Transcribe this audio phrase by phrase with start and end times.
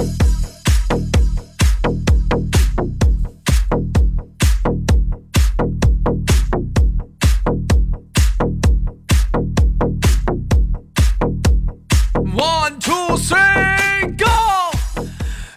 [0.00, 0.06] One,
[12.78, 14.24] two, three, go!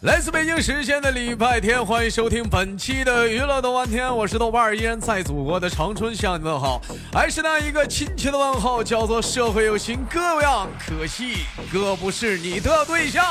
[0.02, 6.82] 来自北京时间的礼拜天，欢迎收听本期的娱乐豆瓣天，我是豆瓣，依然在祖国的长春向你问好，
[7.14, 13.24] 还是那一个亲切的问候，叫做社会有情哥有样，可惜哥不是你的对象。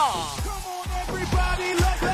[1.45, 2.12] Everybody look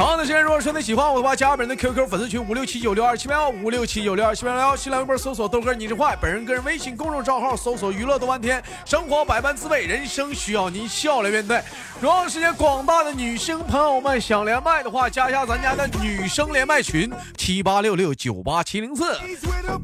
[0.00, 11.60] 同样的时间，如果说你喜欢我的话，加本人的 QQ 粉丝群五六七九六二七八幺五六七九六二七八幺，新浪微博搜索豆哥你是坏，本人个人微信公众账号搜索娱乐多半天，生活百般滋味，人生需要您笑来面对。
[12.00, 19.18] 如果时间广大的女生朋友们想连麦的话，加一下咱家的女生连麦群七八六六九八七零四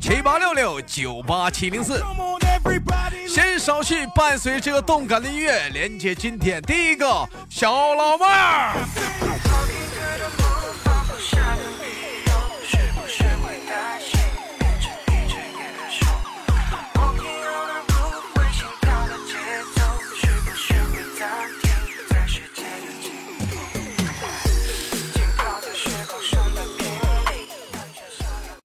[0.00, 2.02] 七八六六九八七零四。
[3.28, 7.06] 先少去，伴随这个动感的音乐，连接今天第一个
[7.50, 8.72] 小老妹儿。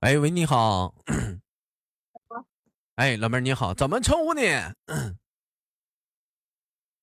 [0.01, 0.95] 哎喂，你好。
[2.97, 4.47] 哎，老妹儿你好，怎么称呼你？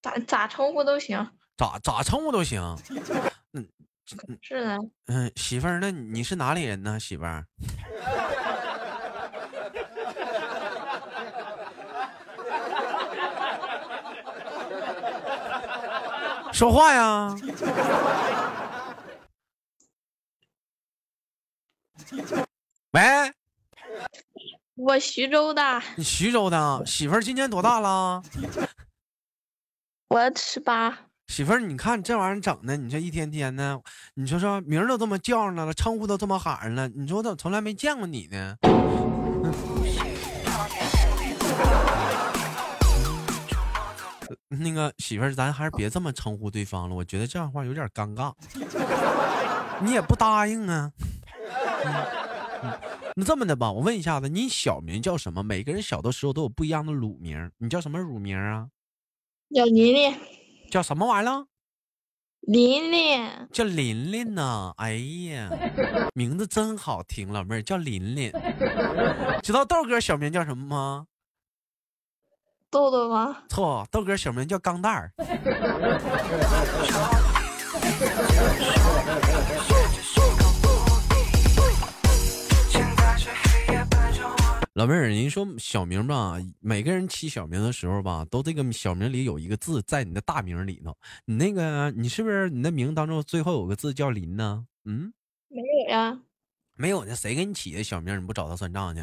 [0.02, 1.30] 咋咋称呼都行。
[1.56, 2.60] 咋咋称呼都行。
[3.52, 3.68] 嗯，
[4.42, 4.78] 是的。
[5.06, 6.98] 嗯，媳妇儿，那你是哪里人呢？
[6.98, 7.46] 媳妇儿。
[16.52, 17.32] 说话呀。
[22.98, 23.32] 喂，
[24.74, 25.80] 我徐州的。
[25.94, 28.20] 你徐州的媳妇儿今年多大了？
[30.10, 30.98] 我十八。
[31.28, 33.80] 媳妇儿，你看这玩意儿整的，你这一天天的，
[34.14, 38.56] 你说说名儿都这么叫上了，称呼都这么喊上了，你说我怎么从来没见过你呢？
[44.48, 48.32] 那个媳妇儿，咱还是别这么称呼对方了，我觉得这样话有点尴尬。
[49.80, 50.90] 你也不答应啊？
[53.16, 55.42] 那这么的吧，我问一下子，你小名叫什么？
[55.42, 58.68] 每个人小的时候都有不一样的乳名，你叫什么乳名啊？
[59.54, 60.14] 叫琳琳。
[60.70, 61.46] 叫什么玩意儿？
[62.42, 63.48] 琳琳。
[63.52, 64.72] 叫琳琳呢？
[64.76, 64.92] 哎
[65.30, 65.50] 呀，
[66.14, 68.30] 名字真好听，老妹儿叫琳琳。
[69.42, 71.06] 知道豆哥小名叫什么吗？
[72.70, 73.38] 豆豆吗？
[73.48, 75.12] 错，豆哥小名叫钢蛋儿。
[84.78, 90.96] 老妹儿，人说小名吧，每个人起小名的时候吧，都这个小名里有一个字在你的大名里头。
[91.24, 94.64] 你那个，你是不是你的名当中最后有个字叫林呢？
[94.84, 95.12] 嗯，
[95.48, 96.16] 没有呀。
[96.76, 98.16] 没有呢，谁给你起的小名？
[98.16, 99.02] 你不找他算账去？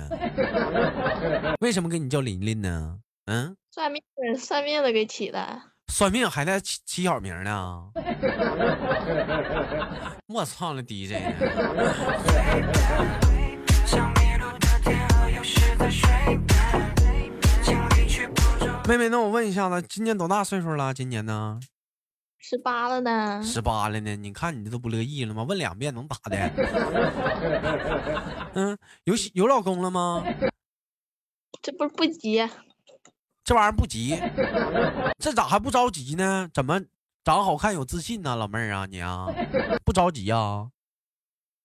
[1.59, 2.97] 为什么给你叫琳琳呢？
[3.25, 4.01] 嗯，算命
[4.37, 5.61] 算命的给起的。
[5.91, 7.91] 算命还在起起小名呢？
[10.27, 11.15] 我操了 DJ！
[18.87, 20.93] 妹妹，那我问一下子，今年多大岁数了？
[20.93, 21.59] 今年呢？
[22.37, 23.41] 十八了呢。
[23.43, 24.15] 十八了呢？
[24.15, 25.43] 你看你这都不乐意了吗？
[25.43, 26.37] 问两遍能咋的？
[28.53, 30.23] 嗯，有有老公了吗？
[31.61, 32.47] 这不是不急。
[33.43, 34.19] 这玩意儿不急，
[35.19, 36.49] 这咋还不着急呢？
[36.53, 36.81] 怎么
[37.23, 38.35] 长好看有自信呢？
[38.35, 39.27] 老妹儿啊，你啊，
[39.83, 40.69] 不着急啊？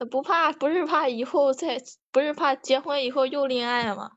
[0.07, 1.81] 不怕，不是怕以后再，
[2.11, 4.13] 不是怕结婚以后又恋爱吗？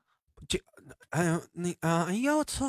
[1.10, 2.66] 哎呀，那啊，哎呀，我操！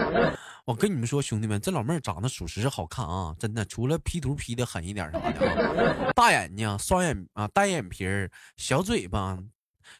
[0.64, 9.38] 我跟你们说，兄弟们，这老妹儿长得属实是好看啊，真的，除了 P 图 P 的狠一点啥的，大眼睛、双眼啊、单眼皮儿、小嘴巴、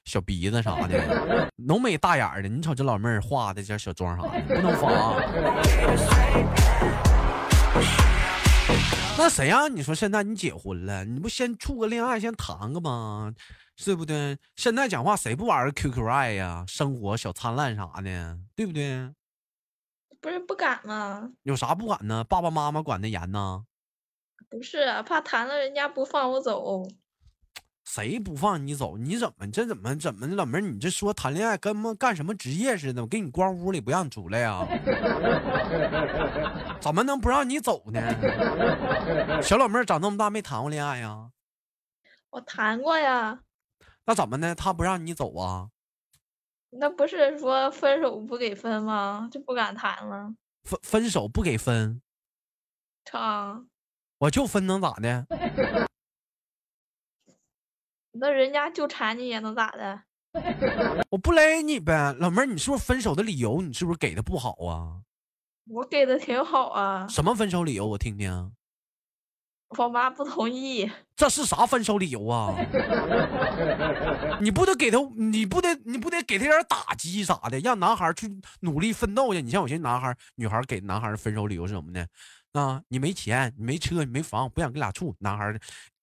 [0.04, 2.48] 小鼻子啥的，浓眉大眼的。
[2.48, 5.20] 你瞅这老妹儿画的这小妆啥的，不能仿。
[9.18, 13.34] 那谁让你说现在你结婚了，你不先处个恋爱，先谈个吗？
[13.84, 14.38] 对不对？
[14.54, 16.64] 现在讲话谁不玩个 QQ 爱呀？
[16.68, 19.12] 生活小灿烂啥的，对不对？
[20.20, 21.30] 不是不敢吗？
[21.42, 22.22] 有啥不敢呢？
[22.22, 23.64] 爸爸妈妈管的严呢？
[24.48, 26.86] 不是，怕谈了人家不放我走。
[27.98, 28.96] 谁不放你走？
[28.96, 30.60] 你怎么这怎么怎么老妹儿？
[30.60, 33.02] 你这说谈恋爱跟么干什么职业似的？
[33.02, 34.64] 我给你关屋里不让你出来呀？
[36.80, 38.00] 怎么能不让你走呢？
[39.42, 41.30] 小老妹儿长这么大没谈过恋爱呀？
[42.30, 43.40] 我谈过呀。
[44.04, 44.54] 那怎么呢？
[44.54, 45.70] 他不让你走啊？
[46.70, 49.28] 那不是说分手不给分吗？
[49.32, 50.32] 就不敢谈了。
[50.62, 52.00] 分分手不给分？
[53.10, 53.60] 啊。
[54.18, 55.26] 我就分能咋的？
[58.20, 60.00] 那人家就缠你也能咋的？
[61.10, 63.62] 我不勒你呗，老妹儿，你是不是分手的理由？
[63.62, 65.00] 你是不是给的不好啊？
[65.70, 67.86] 我给的挺好啊，什么分手理由？
[67.86, 68.52] 我听听。
[69.76, 70.90] 我妈不同意。
[71.14, 72.54] 这是啥分手理由啊？
[74.40, 79.42] 你不得给他，你不得，你不得给他点打击啥的，让男孩去努力奋斗去。
[79.42, 82.06] 你像有些男孩、女孩给男孩分手理由是什么呢？
[82.52, 85.14] 啊，你没钱，你没车，你没房，不想跟俩处。
[85.18, 85.54] 男孩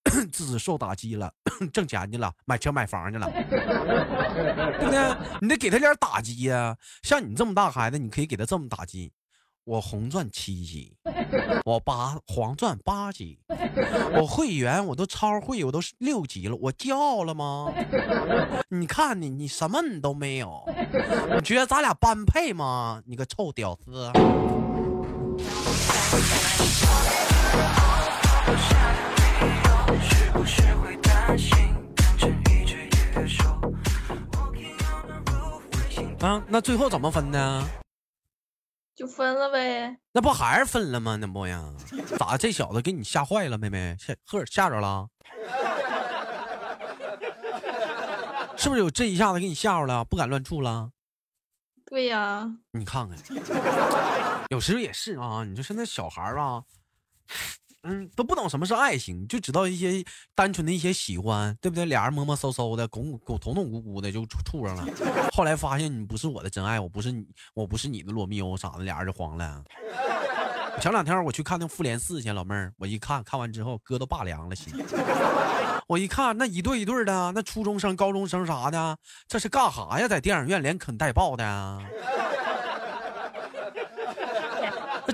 [0.31, 1.31] 自己受打击了，
[1.73, 5.15] 挣钱去了，买车买房去了， 对不对？
[5.41, 6.75] 你得给他点打击呀。
[7.03, 9.11] 像你这么大孩子，你可以给他这么打击。
[9.63, 10.95] 我红钻七级，
[11.65, 13.39] 我八黄钻八级，
[14.13, 17.73] 我会员我都超会，我都六级了，我骄傲了吗？
[18.69, 20.63] 你看你，你什么你都没有，
[21.33, 23.01] 你觉得咱俩般配吗？
[23.07, 24.11] 你个臭屌丝！
[36.21, 37.63] 啊，那最后怎么分的？
[38.95, 41.17] 就分了呗，那不还是分了吗？
[41.17, 41.63] 那不呀，
[42.17, 45.07] 咋这小子给你吓坏了，妹妹吓呵吓着了，
[48.57, 50.89] 是不是有这一下子给你吓着了，不敢乱处了？
[51.85, 53.17] 对呀，你看看，
[54.49, 56.63] 有时候也是啊，你说现在小孩啊。
[57.87, 60.03] 嗯，都不懂什么是爱情，就知道一些
[60.33, 61.85] 单纯的一些喜欢，对不对？
[61.85, 64.85] 俩人摸摸搜搜的，拱拱捅捅咕咕的就处上了。
[65.31, 67.23] 后来发现你不是我的真爱，我不是你，
[67.53, 69.63] 我不是你的罗密欧啥的，俩人就黄了。
[70.81, 74.73] 前两天我去看那《复联四》去，老妹儿，我一看看完之后，哥都拔凉了心。
[75.87, 78.97] 我一看那一对一对的，那初中生、高中生啥的，
[79.27, 80.07] 这是干啥呀？
[80.07, 81.81] 在电影院连啃带抱的。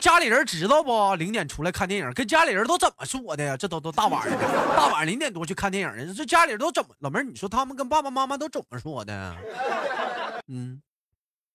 [0.02, 1.14] 那家里人知道不？
[1.14, 3.56] 零点出来看电影，跟家里人都怎么说的呀？
[3.56, 6.90] 这都都大晚上的， 大晚上零点多去看电影呢，这家里人都怎么？
[7.02, 9.36] 老妹儿，你说他们跟爸爸妈妈都怎么说的？
[10.48, 10.82] 嗯，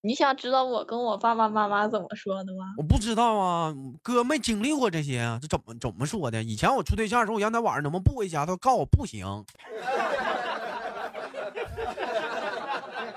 [0.03, 2.73] 你想知道我跟我爸爸妈妈怎么说的吗？
[2.79, 6.41] 我不知道啊，哥没经历过这些啊，这怎么怎么说的？
[6.41, 9.27] 以前我处对象的时候，我让他晚上能不能不回家，他告诉我不行。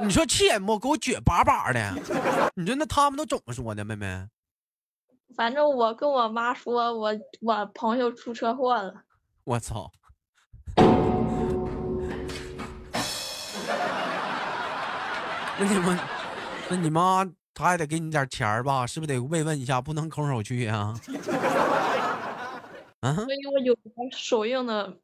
[0.02, 0.80] 你说气人不？
[0.80, 1.94] 给我撅巴巴的。
[2.56, 4.26] 你说那他们都怎么说的，妹妹？
[5.36, 7.12] 反正我跟我妈说，我
[7.42, 8.94] 我朋友出车祸了。
[9.44, 9.92] 我操！
[15.60, 16.00] 那你们，
[16.70, 18.86] 那你妈她还得给你点钱儿吧？
[18.88, 19.80] 是不是得慰问一下？
[19.81, 20.94] 不能空手去呀？
[23.02, 23.14] 啊？
[23.16, 23.76] 所以我有
[24.12, 24.98] 首映的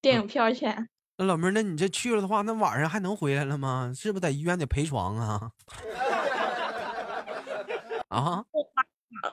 [0.00, 0.88] 电影票钱。
[1.18, 3.92] 那老妹儿，那你这去了的话，那晚上还能回来了吗？
[3.94, 5.50] 是不是在医院得陪床啊？
[8.08, 8.44] 啊？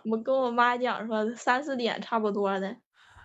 [0.05, 2.75] 我跟我妈讲说三四点差不多的，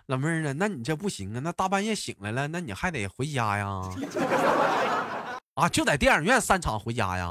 [0.07, 3.81] 老妹儿啊，那你这不行啊，那大半夜醒来了，那你还得回家呀？
[5.55, 7.29] 啊，就在电影院散场回家呀？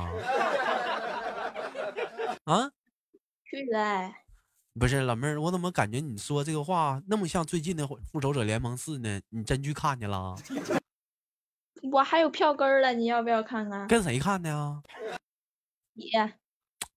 [2.45, 2.71] 啊？
[3.51, 4.13] 去了。
[4.79, 9.21] 不是老妹儿，我怎么感觉你说这个话那么像最近的《复仇者联盟四》呢？
[9.31, 10.37] 你真去看去了？
[11.91, 13.89] 我还有票根了，你要不要看看？
[13.89, 14.81] 跟谁看的呀？
[15.95, 16.11] 你。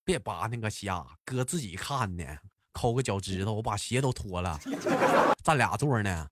[0.04, 2.24] 别扒那个瞎，哥自己看呢，
[2.74, 4.60] 抠个脚趾头，我把鞋都脱了，
[5.44, 6.28] 占俩座呢。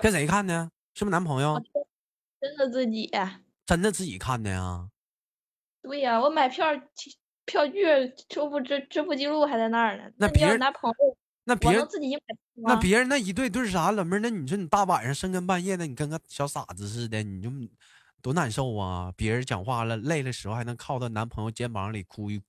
[0.00, 0.70] 跟谁看呢？
[0.94, 1.60] 是不是男朋友？
[2.40, 3.10] 真的自己。
[3.66, 4.88] 真的自己看的呀？
[5.82, 6.66] 对呀，我买票
[7.44, 10.04] 票据支付支支付记录还在那儿呢。
[10.16, 12.14] 那别人男朋友，那别人自己
[12.54, 12.74] 买。
[12.74, 13.90] 那别人那一对对啥？
[13.90, 17.50] 老妹儿，那你说你大晚上深更半夜的，你跟个小傻子似的，你就。
[18.22, 19.12] 多难受啊！
[19.16, 22.40] 别人讲话了，累的时候还能靠到男朋友肩膀里哭一，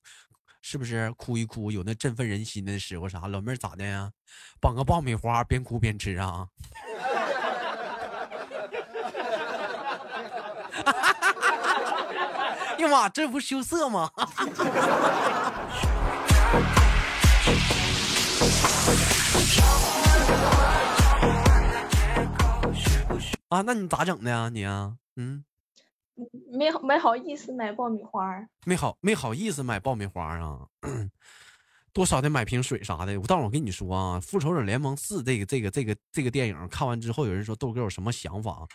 [0.62, 1.10] 是不是？
[1.14, 3.26] 哭一哭，有那振奋人心的时候啥？
[3.26, 4.08] 老妹儿咋的呀？
[4.60, 6.46] 绑个爆米花，边哭边吃啊！
[12.78, 14.08] 呀妈，这不羞涩吗？
[23.48, 24.48] 啊，那你咋整的呀？
[24.52, 25.44] 你啊，嗯。
[26.56, 30.66] 没没好意思买爆米花没好没好意思买爆米花啊，
[31.92, 33.18] 多少得买瓶水啥的。
[33.26, 38.66] 但我跟你说啊，《复仇者联盟四》这个这个这个这个电影看完之后，有人说豆哥有什么想法？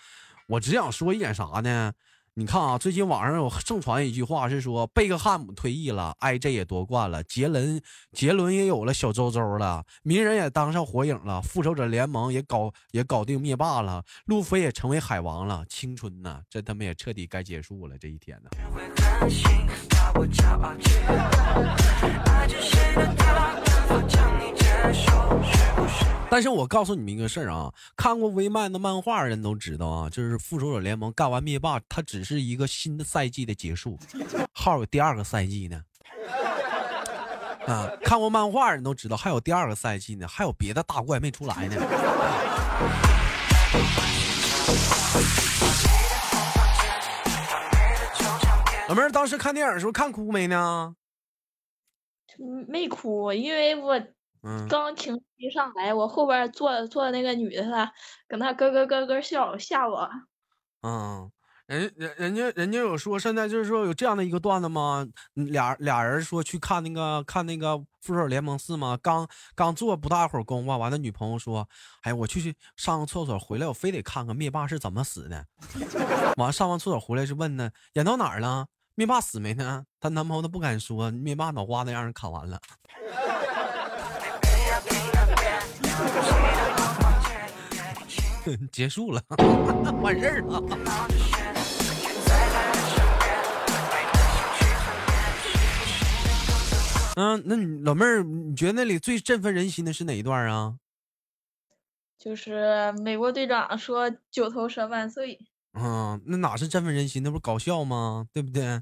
[0.47, 1.93] 我只想说一点啥呢？
[2.35, 7.81] 你看啊，最近网上有盛传一句话，是说贝克汉姆退役了，IG 也夺冠了，杰伦
[8.13, 18.49] 杰伦也有了小周周了，鸣人也当上火影了，复仇者联盟也搞也搞定灭霸了，路飞也成为海王了，青春呐，这他妈也彻底该结束了，这一天呢。
[26.31, 33.97] 但是我告诉你们一个事儿啊，看过微漫的漫画人都知道啊，就是复仇者联盟干完灭霸，它只是一个新的赛季的结束，
[34.53, 35.81] 号有第二个赛季呢。
[37.65, 41.75] 啊，看过漫画人都知道还有第二个赛季呢，还有别的大怪没出来呢。
[48.87, 50.95] 老妹儿当时看电影的时候看哭没呢？
[52.67, 53.99] 没哭，因为我
[54.67, 57.91] 刚情绪一上来，我后边坐坐那个女的，她
[58.27, 60.09] 搁那咯咯咯咯笑，吓我。
[60.83, 61.29] 嗯，
[61.67, 65.05] 人人人家人家有说，现在就是说有这样的一个段子吗？
[65.33, 68.97] 俩俩人说去看那个看那个复仇者联盟四吗？
[69.01, 71.67] 刚刚做不大会儿功夫，完了女朋友说
[72.03, 75.45] ：“哎，我去去上个厕所，回来我非得看看灭霸是怎么死的。
[76.37, 78.67] ”完上完厕所回来是问呢，演到哪儿了？
[78.95, 79.83] 灭霸死没呢？
[79.99, 82.59] 她男朋友都不敢说，灭霸脑瓜子让人砍完了。
[88.71, 89.21] 结束了，
[90.01, 90.63] 完事儿了。
[97.15, 100.75] 嗯，那你老妹儿，你觉得那里最振奋人心的是哪一段啊？
[102.17, 105.37] 就是美国队长说“九头蛇万岁”。
[105.77, 107.21] 嗯，那哪是振奋人心？
[107.21, 108.25] 那不是搞笑吗？
[108.33, 108.81] 对不对？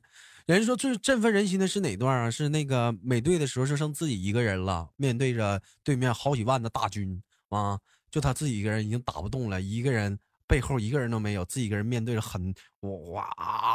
[0.55, 2.31] 人说最振奋人心的是哪段啊？
[2.31, 7.77] 是那个美队的时候，就剩自己一个人了，面对着对面好几万的大军啊，
[8.09, 13.29] 就他自己一个人已经打不动了，一个人背后一个人都没有，自己一个人面对着很哇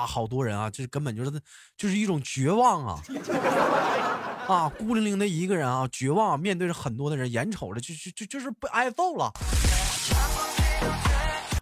[0.07, 1.31] 好多人啊，这根本就是
[1.77, 3.03] 就是一种绝望啊
[4.49, 9.31] 啊，孤零零的一个人啊，绝望面对着很多的人，眼瞅着就就就就是被挨揍了。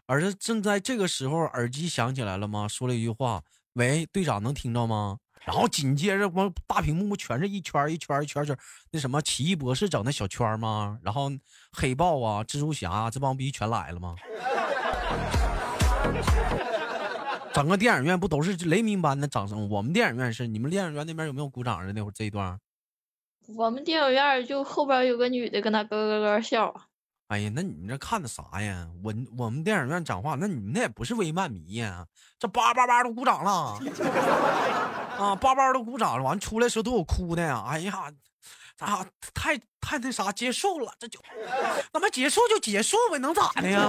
[0.06, 2.68] 而是正在这个时候，耳机响起来了吗？
[2.68, 3.42] 说了一句话
[3.74, 8.54] ：“喂，队长，能听着吗？”然后紧接着，光大屏幕不全是一圈一圈一圈圈
[8.92, 10.98] 那什么奇异博士整的小圈吗？
[11.02, 11.30] 然后
[11.72, 14.14] 黑豹啊、蜘蛛侠这帮逼全来了吗？
[17.54, 19.68] 整个电影院不都是雷鸣般的掌声？
[19.70, 21.92] 我们电影院是，你们电影院那边有没有鼓掌的？
[21.94, 22.60] 那会儿这一段，
[23.56, 26.72] 我们电影院就后边有个女的跟他咯咯咯笑。
[27.30, 28.88] 哎呀，那你们这看的啥呀？
[29.04, 32.04] 我我们电影院讲话，那你们那也不是微漫迷呀？
[32.40, 33.78] 这叭叭叭都鼓掌了
[35.16, 37.64] 啊，叭叭都鼓掌了，完出来时候都有哭的呀！
[37.68, 38.12] 哎呀，
[38.76, 40.92] 咋太太那啥结束了？
[40.98, 41.20] 这就
[41.92, 43.88] 那么结束就结束呗，能咋的呀？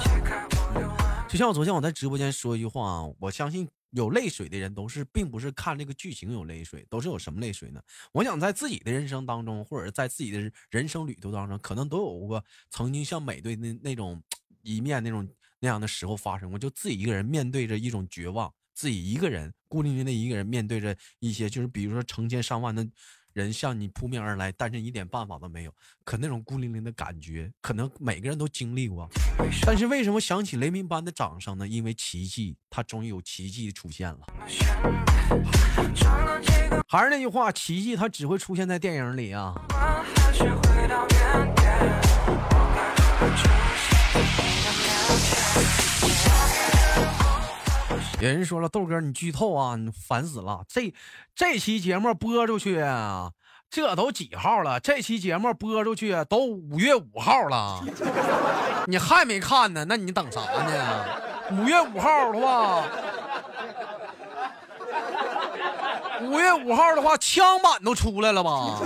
[1.28, 3.68] 就像我昨天我在直播间说一句话，我相信。
[3.90, 7.82] 有泪水的人都是，并不是看这个剧情有泪水，都是有什么泪水呢？
[8.12, 14.22] 我想在自己的人生当中，或者在自己的人生旅途当中，可能都有过曾经像美队那那种
[14.62, 15.28] 一面那种
[15.58, 22.86] 那样的时候发生过，就自己一个人面对着一种绝望，自己一个人孤零零的一个人面对着一些，就是比如说成千上万的。
[23.32, 25.72] 人向你扑面而来，但是一点办法都没有。
[26.04, 29.08] 可那种孤零零的感觉，可能每个人都经历过。
[29.64, 31.66] 但是为什么想起雷鸣般的掌声呢？
[31.66, 34.20] 因为奇迹，它终于有奇迹出现了。
[36.88, 39.54] 还是那句话，奇迹它只会出现在电影里啊。
[48.20, 50.62] 有人说了，豆哥你剧透啊，你烦死了！
[50.68, 50.92] 这
[51.34, 52.84] 这期节目播出去，
[53.70, 54.78] 这都几号了？
[54.78, 57.82] 这期节目播出去都五月五号了，
[58.86, 59.86] 你还没看呢？
[59.88, 61.06] 那你等啥呢？
[61.52, 62.84] 五月五号的话，
[66.20, 68.82] 五月五号的话，枪版都出来了吧？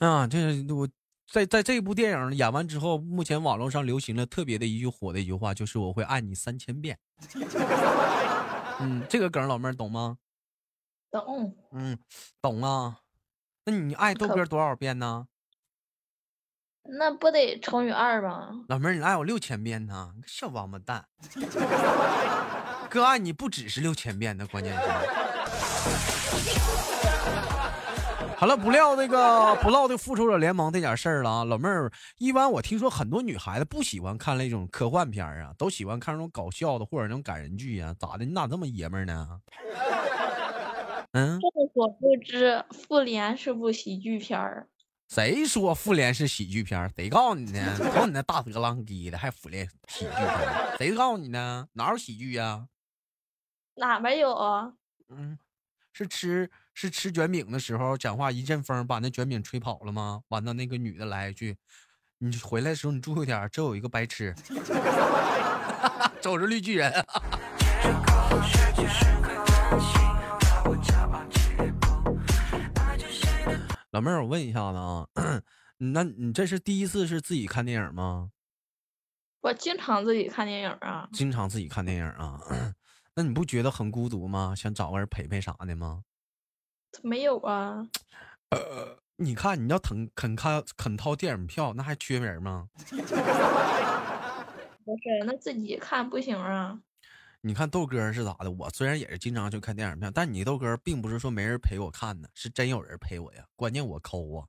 [0.00, 0.88] 啊，这我
[1.30, 6.98] 在在这部电影演完之后，目前网络上流行了特别的一句火的一句话，就是我会爱你三千遍。
[8.80, 10.18] 嗯，这个梗老妹儿懂吗？
[11.10, 11.56] 懂。
[11.72, 11.98] 嗯，
[12.40, 13.00] 懂啊。
[13.64, 15.26] 那你爱豆哥多少遍呢？
[16.84, 18.64] 那不得乘以二吗？
[18.68, 21.06] 老妹儿，你爱我六千遍呢，小王八蛋。
[22.88, 24.80] 哥爱你不只是六千遍的，关键是。
[28.38, 38.24] 好了，不料那个不唠的复仇者联盟这点事儿了啊，老妹儿，一般我听说很多女孩子不喜欢看那种科幻片啊，都喜欢看那种搞笑的或者那种感人剧啊，咋的？
[38.24, 39.40] 你咋这么爷们儿呢？
[41.14, 44.68] 嗯，众所周知，复联是部喜剧片儿。
[45.08, 46.88] 谁说复联是喜剧片儿？
[46.94, 47.76] 谁告诉你呢？
[47.92, 50.78] 瞅你那大舌浪叽的，还复联喜剧片？
[50.78, 51.66] 谁告诉你呢？
[51.72, 52.68] 哪有喜剧呀？
[53.74, 54.74] 哪没有啊？
[55.08, 55.36] 嗯，
[55.92, 56.48] 是吃。
[56.80, 60.22] 是吃卷饼的时候讲话一阵风把那卷饼吹跑了吗？
[60.28, 61.56] 完了那个女的来一句
[62.18, 64.32] ：“你回来的时候你注意点，这有一个白痴，
[66.22, 66.92] 走着绿巨人。
[73.90, 75.08] 老妹儿，我问一下子啊，
[75.78, 78.30] 那你这是第一次是自己看电影吗？
[79.40, 81.08] 我经常自己看电影啊。
[81.12, 82.38] 经常自己看电影啊？
[83.16, 84.54] 那你不觉得很孤独吗？
[84.56, 86.04] 想找个人陪陪啥的吗？
[87.02, 87.86] 没有啊。
[88.50, 92.68] 呃，你看你要肯肯看肯掏电影票，那还缺人吗？
[94.84, 96.78] 不是，那自己看不行啊。
[97.40, 98.50] 你看豆哥是咋的？
[98.50, 103.44] 我虽然也是经常去看电影票，但你豆哥并不是说没人陪我看呢，是真有人陪我呀。
[103.54, 104.44] 关键我抠啊，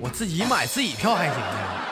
[0.00, 1.82] 我自己买自己票还行呢。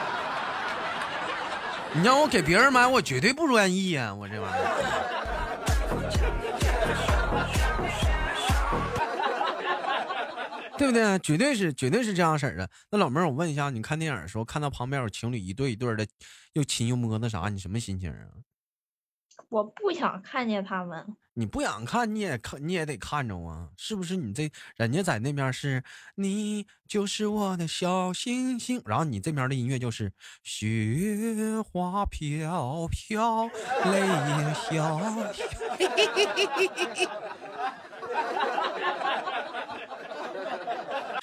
[1.96, 4.12] 你让我给别人买，我绝对不愿意呀！
[4.12, 5.13] 我这玩意儿，
[10.84, 11.18] 对不对？
[11.20, 12.68] 绝对是，绝对是这样式儿的。
[12.90, 16.06] 那老妹儿，我问一下，你看电影的时候看到旁边有情侣一对一对的，
[16.52, 18.28] 又亲又摸，那啥，你什么心情啊？
[19.48, 21.16] 我不想看见他们。
[21.36, 24.14] 你不想看，你也看，你也得看着啊，是不是？
[24.16, 25.82] 你这人家在那边是，
[26.16, 30.12] 你就是我的小星星，然后你这边的音乐就是
[30.42, 33.48] 雪花飘飘，
[33.86, 35.32] 泪也萧萧，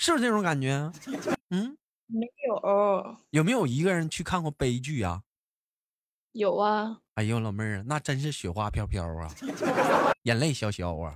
[0.01, 0.91] 是不是这种感觉？
[1.51, 1.77] 嗯，
[2.07, 3.17] 没有。
[3.29, 5.21] 有没有一个人去看过悲剧啊？
[6.31, 9.31] 有啊，哎呦老妹儿，那真是雪花飘飘啊，
[10.23, 11.13] 眼泪潇潇啊。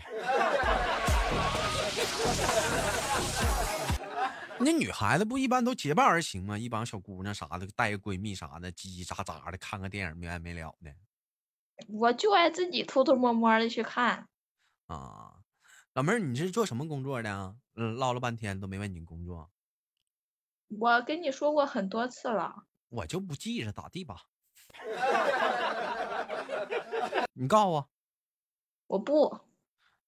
[4.60, 6.56] 那女孩子不一般都结伴而行吗？
[6.56, 10.94] 一帮小姑娘啥的，带个闺蜜啥的，叽叽喳喳的看个电影没完没了的。
[11.88, 14.28] 我就爱自己偷偷摸摸的去看。
[14.86, 15.34] 啊，
[15.96, 17.56] 老妹儿，你是做什么工作的？
[17.76, 19.50] 嗯，唠了半天都没问你工作。
[20.80, 22.66] 我跟你说过很多次了。
[22.90, 24.24] 我就不记着咋地吧。
[27.34, 27.90] 你告诉我，
[28.88, 29.40] 我不，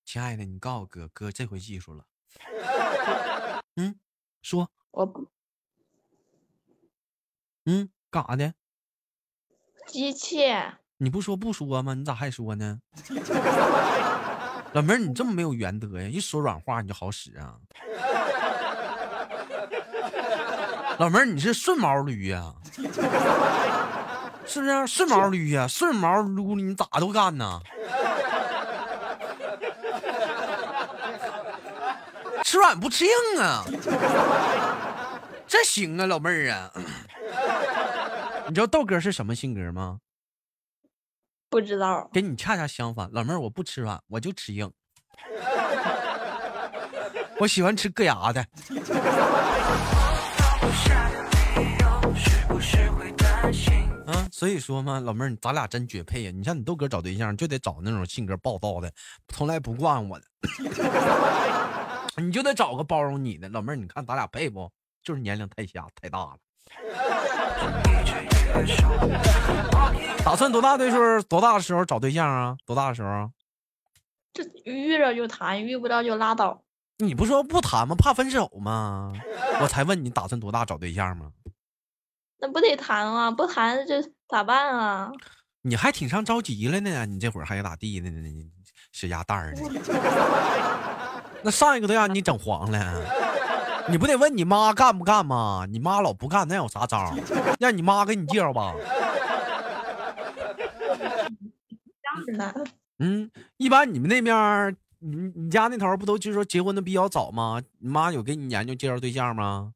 [0.06, 2.06] 亲爱的，你告诉哥哥，这回记住了。
[3.76, 4.00] 嗯，
[4.42, 5.30] 说，我不，
[7.66, 8.54] 嗯，干啥的？
[9.88, 10.38] 机器。
[10.98, 11.94] 你不说不说吗？
[11.94, 12.82] 你咋还说呢？
[14.74, 16.08] 老妹儿，你这么没有原则呀？
[16.08, 17.56] 一说软话你就好使啊？
[21.00, 22.54] 老妹儿，你是顺毛驴呀？
[24.46, 25.68] 是不是顺毛驴呀？
[25.68, 27.60] 顺毛撸你咋都干呢？
[32.44, 33.66] 吃软不吃硬啊！
[35.48, 36.72] 这行啊，老妹儿啊！
[38.48, 40.00] 你知道豆哥是什么性格吗？
[41.50, 42.10] 不知道。
[42.14, 44.72] 跟你恰恰相反，老妹儿，我不吃软，我就吃硬。
[47.40, 48.42] 我喜欢吃硌牙的。
[54.06, 56.32] 啊，所以说嘛，老妹儿，咱俩真绝配呀！
[56.34, 58.92] 你像你豆哥找对象，就得找那种性格暴躁的，
[59.28, 60.26] 从来不惯我的，
[62.22, 63.48] 你就得找个包容你的。
[63.50, 64.72] 老妹儿，你看咱俩配不？
[65.04, 66.38] 就是年龄太小太大了。
[70.24, 71.22] 打算多大岁数？
[71.24, 72.56] 多大的时候找对象啊？
[72.66, 73.30] 多大的时候？
[74.34, 76.62] 这遇着就谈，遇不到就拉倒。
[76.98, 77.96] 你不说不谈吗？
[77.96, 79.14] 怕分手吗？
[79.62, 81.32] 我才问你打算多大找对象吗？
[82.40, 83.32] 那不得谈啊？
[83.32, 85.12] 不谈这咋办啊？
[85.62, 88.10] 你还挺上着急了呢，你这会儿还咋地呢？
[88.92, 89.62] 小鸭蛋儿呢？
[91.44, 92.78] 那上一个都让你整黄了，
[93.90, 95.66] 你不得问你妈干不干吗？
[95.70, 97.14] 你妈老不干，那有啥招？
[97.60, 98.74] 让你妈给你介绍吧。
[103.00, 107.62] 嗯，一般你们那边，你你家那头不都就是说结婚的比较早吗？
[107.80, 109.74] 你妈有给你研究介绍对象吗？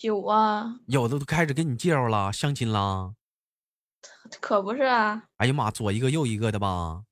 [0.00, 3.12] 有啊，有的都开始给你介绍了，相亲了，
[4.40, 5.24] 可不是啊！
[5.36, 7.02] 哎呀妈，左一个右一个的吧？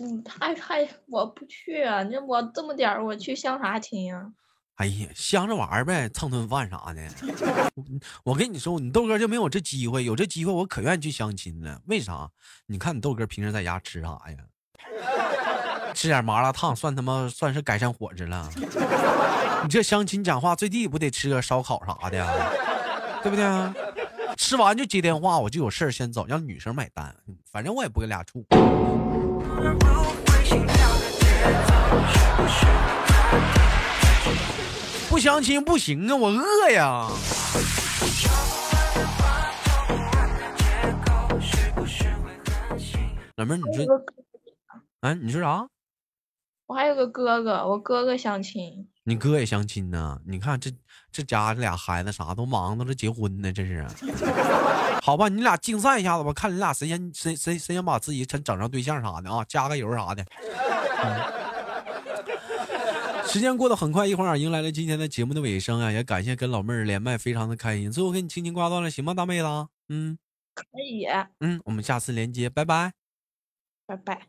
[0.00, 2.04] 嗯，还还我不去啊！
[2.04, 4.32] 你我这么点儿，我去相啥亲呀？
[4.76, 7.08] 哎呀，相着玩呗，蹭顿饭啥的。
[8.24, 11.80] 我跟你说，你豆哥就没有这机会，有这机会我可愿意去相亲了。
[11.86, 12.28] 为啥？
[12.66, 14.36] 你看你豆哥平时在家吃啥呀？
[15.94, 18.50] 吃点麻辣烫算他妈算是改善伙食了。
[19.62, 22.26] 你这相亲讲话最低不得吃个烧烤啥的，
[23.22, 23.46] 对不对？
[24.36, 27.14] 吃完就接电话，我就有事先走，让女生买单。
[27.52, 28.44] 反正我也不跟俩处。
[35.14, 37.08] 不相亲不行啊，我饿呀。
[43.36, 44.04] 老妹儿，你说，
[45.02, 45.68] 啊，你说啥？
[46.66, 48.88] 我还有个哥哥，我哥哥相亲。
[49.04, 50.18] 你哥也相亲呢？
[50.26, 50.68] 你看这
[51.12, 53.86] 这家这俩孩子啥都忙着了，结婚呢，这是。
[55.00, 60.24] 好吧，你俩竞赛一下子吧，看你俩谁先谁谁谁先把自己整整上对象啥的啊，加个油啥的。
[63.34, 67.90] 时间过得很快，一会儿迎来了今天的节目的尾声啊，也感谢跟老妹儿连麦，非常的开心。
[67.90, 69.46] 最后给你轻轻挂断了，行吗，大妹子？
[69.88, 70.16] 嗯，
[70.54, 71.04] 可以。
[71.40, 72.92] 嗯，我们下次连接，拜拜。
[73.88, 74.20] 拜拜。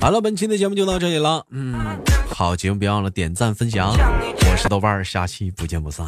[0.00, 1.44] 好了，本期的节目就到这里了。
[1.50, 1.74] 嗯，
[2.30, 3.90] 好，节目别忘了点赞分享。
[3.90, 6.06] 我是豆瓣儿，下期不见不散。